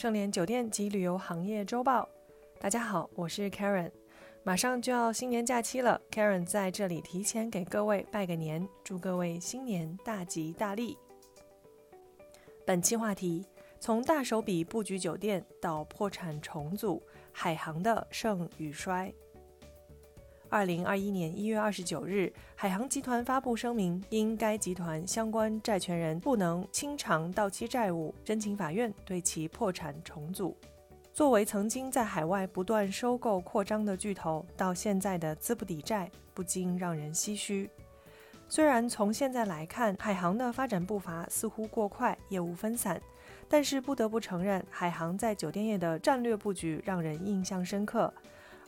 [0.00, 2.08] 盛联酒店及旅游行业周报。
[2.58, 3.90] 大家好，我是 Karen。
[4.42, 10.96] 马上就要新年假期了，Karen 在这里提前给各位拜个年，祝各位新年大吉大利。
[12.64, 13.44] 本期话题：
[13.78, 19.12] 从大手笔布局酒店到破产重组，海航的盛与衰。
[20.50, 30.56] 二零二一年一月二十九日，海航集团发布声明，因该集团相关债权人不能清偿到期债务，申请法院对其破产重组。
[31.12, 37.70] 作为曾经在海外不断收购扩张的巨头，到现在的资不抵债，不禁让人唏嘘。
[38.48, 43.00] 虽然从现在来看，海航的发展步伐似乎过快，业务分散，
[43.48, 48.12] 但是不得不承认，海航在酒店业的战略布局让人印象深刻。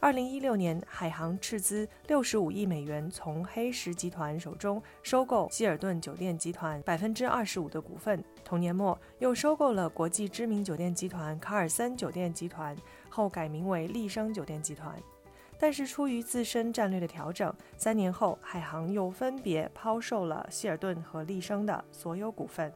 [0.02, 8.20] 二零一六年，海航斥资六十五亿美元从黑石集团手中收购希尔顿酒店集团百分之二十五的股份。
[8.44, 12.76] 同年末，又收购了国际知名酒店集团卡尔森酒店集团，
[13.08, 15.00] 后改名为丽笙酒店集团。
[15.56, 22.72] 但是出于自身战略的调整，三年后，海航又分别抛售了希尔顿和丽笙的所有股份。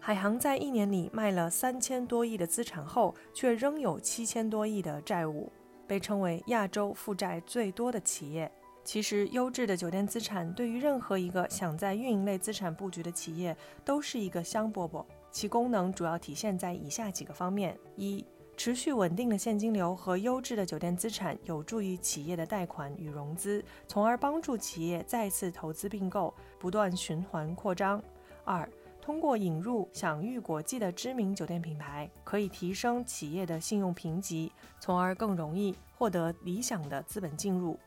[0.00, 5.52] 海航在一年里卖了三千多亿的资产后，却仍有七千多亿的债务。
[5.86, 8.50] 被称为亚洲负债最多的企业。
[8.84, 15.04] 其实，优质的酒店资产对于任何一个想在运营类资产布局的企业都是一个香饽饽。
[15.30, 18.22] 其功能主要体现在以下几个方面：一、
[18.58, 27.98] 持续稳定的现金流和优质的酒店资产有助于企业的贷款与融资，从而帮助企业再次投资并购，不断循环扩张；
[28.44, 28.68] 二、
[29.04, 37.78] 通过引入享誉国际的知名酒店品牌，可以提升企业的信用评级，从而更容易获得理想的资本进入。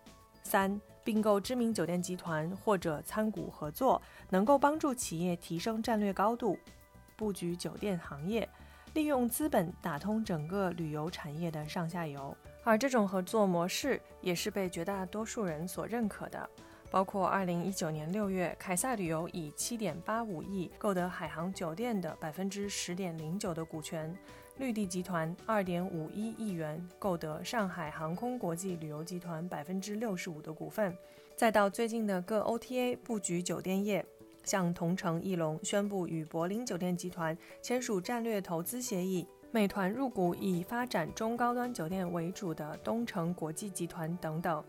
[0.43, 6.55] 三、并购知名酒店集团或者参股合作，能够帮助企业提升战略高度，
[7.15, 8.47] 布局酒店行业，
[8.93, 12.37] 利用资本打通整个旅游产业的上下游。
[12.63, 16.47] 而这种合作模式也是被绝大多数人所认可的。
[16.89, 24.09] 包括二零一九年六月，凯撒旅游以七点八五亿购得海航酒店的百分之十点零九的股权；
[24.57, 30.91] 绿地集团二点五一亿元购得上海航空国际旅游集团百分之六十五的股份；
[31.35, 34.05] 再到最近的各 OTA 布局酒店业，
[34.43, 44.63] 像同程艺龙宣布与柏林酒店集团签署战略投资协议，美团入股以发展中高端酒店为主的东城国际集团等等。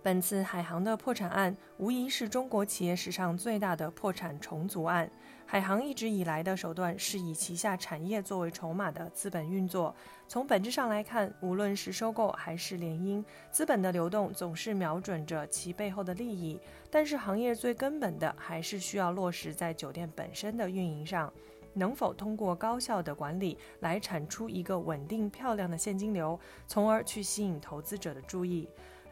[0.00, 5.10] 本次海航的破产案无疑是中国企业史上最大的破产重组案。
[5.44, 9.94] 海航一直以来的手段是以旗下产业作为筹码的资本运作。
[10.28, 16.60] 从本质上来看，无论是收购还是联姻，资本的流动总是瞄准着其背后的利益。
[16.90, 21.32] 但是，行业最根本的还是需要落实在酒店本身的运营上，
[21.72, 28.68] 能否通过高效的管理来产出一个稳定漂亮的现金流，从而去吸引投资者的注意。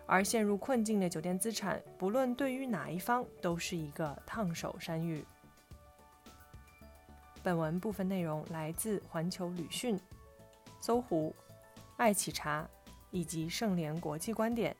[0.06, 5.25] 而陷入困境的酒店资产，不论对于哪一方，都是一个烫手山芋。
[7.43, 9.99] 本文部分内容来自环球旅讯、
[10.81, 11.34] 搜狐、
[11.97, 12.69] 爱企查
[13.11, 14.75] 以及盛联国际观点。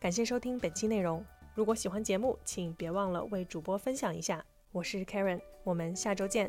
[0.00, 1.24] 感谢收听本期内容。
[1.54, 4.44] 如果喜欢节目，请别忘了为主播分享一下。
[4.70, 6.48] 我是 Karen，我们下周见。